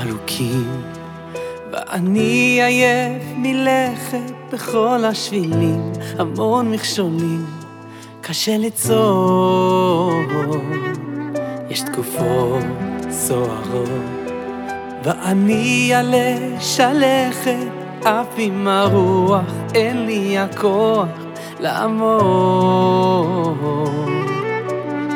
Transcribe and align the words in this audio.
ארוכים, 0.00 0.82
ואני 1.72 2.60
עייף 2.62 3.22
מלכת 3.36 4.32
בכל 4.52 5.04
השבילים, 5.04 5.92
המון 6.18 6.70
מכשולים, 6.70 7.46
קשה 8.20 8.58
לצור. 8.58 10.12
יש 11.70 11.80
תקופות 11.80 12.64
סוערות, 13.10 13.90
ואני 15.04 15.94
עלה 15.94 16.60
שלכת, 16.60 17.66
אף 18.02 18.26
עם 18.36 18.68
הרוח, 18.68 19.52
אין 19.74 20.06
לי 20.06 20.38
הכוח 20.38 21.08
לעמוד. 21.60 23.10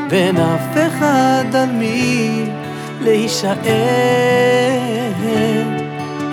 בין 0.08 0.36
אף 0.36 0.76
אחד 0.76 1.44
על 1.54 1.70
מי 1.72 2.44
להישאר. 3.00 3.54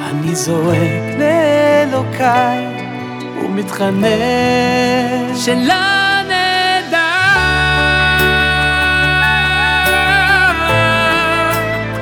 אני 0.09 0.35
זועק 0.35 1.17
לאלוקיי 1.19 2.65
ומתחנן 3.45 5.35
שלא 5.35 5.73
נדע, 6.25 7.11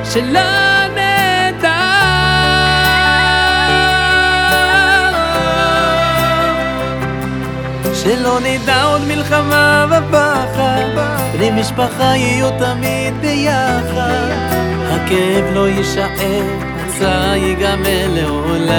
שלא 0.04 0.40
נדע, 0.92 1.80
שלא 7.94 8.38
נדע 8.40 8.82
עוד 8.82 9.02
מלחמה 9.08 9.86
ופחד, 9.90 10.84
בני 11.32 11.50
משפחה 11.50 12.16
יהיו 12.16 12.50
תמיד 12.50 13.14
ביחד, 13.20 14.39
הכאב 15.10 15.44
לא 15.54 15.68
יישאר, 15.68 16.42
הצער 16.76 17.34
ייגמר 17.34 18.06
לעולם. 18.08 18.70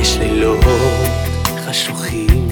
יש 0.00 0.18
לילות 0.18 0.64
חשוכים, 1.66 2.48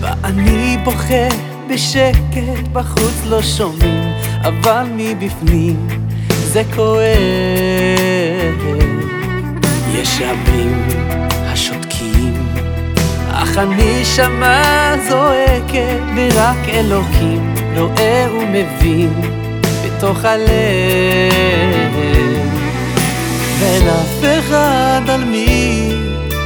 ואני 0.00 0.76
בוכה 0.84 1.28
בשקט, 1.70 2.68
בחוץ 2.72 3.22
לא 3.26 3.42
שומעים, 3.42 4.12
אבל 4.42 4.86
מבפנים 4.96 5.86
זה 6.28 6.62
כואב. 6.74 7.06
יש 9.92 10.20
רבים 10.20 10.55
אני 13.58 14.04
שמה 14.04 14.94
זועקת, 15.08 16.00
ורק 16.16 16.68
אלוקים 16.68 17.54
רואה 17.76 18.26
ומבין 18.32 19.20
בתוך 19.84 20.24
הלב. 20.24 20.46
ואין 23.58 23.88
אף 23.88 24.24
אחד 24.38 25.00
על 25.08 25.24
מי 25.24 25.92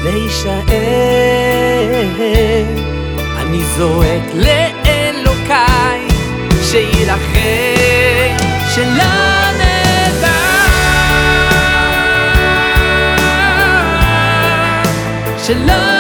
להישאר. 0.04 0.60
אני 3.40 3.62
זועק 3.76 4.22
לאלוקיי 4.34 6.08
שיילחם, 6.62 8.36
שלא 8.74 9.04
נדע, 9.58 10.40
שלא 15.46 15.99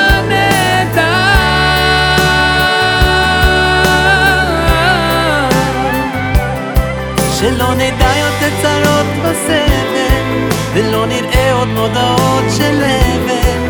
שלא 7.40 7.74
נדע 7.74 8.12
יותר 8.18 8.48
צרות 8.62 9.06
וסבל, 9.22 10.48
ולא 10.72 11.06
נראה 11.06 11.52
עוד 11.52 11.68
מודעות 11.68 12.44
של 12.56 12.82
אבל. 12.82 13.60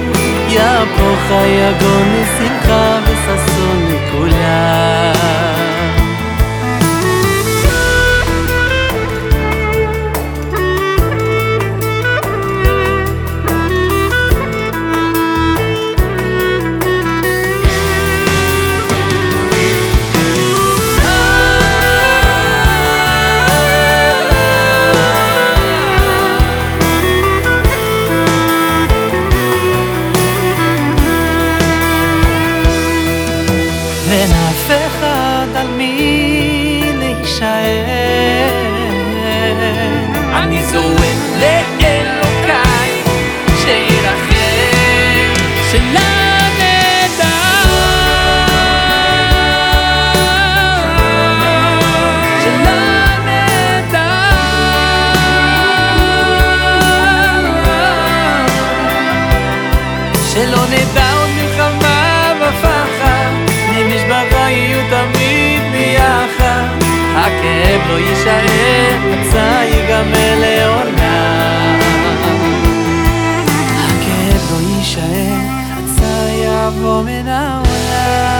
יהפוך 0.48 1.30
היגון 1.30 2.08
לשמחה 2.14 2.99
שלא 60.34 60.64
נדע 60.66 61.12
עוד 61.12 61.30
מלחמה 61.30 62.32
ופחד, 62.36 63.30
בני 63.68 63.82
משפחה 63.94 64.50
יהיו 64.50 64.80
תמיד 64.90 65.62
ביחד. 65.72 66.64
הכאב 67.14 67.80
לא 67.88 67.98
יישאר, 67.98 68.96
הצער 69.12 69.62
ייגמר 69.62 70.34
לעולם. 70.40 71.78
הכאב 73.86 74.52
לא 74.52 74.76
יישאר, 74.76 75.36
הצער 75.76 76.28
יעבור 76.28 77.02
מן 77.02 77.28
העולם. 77.28 78.39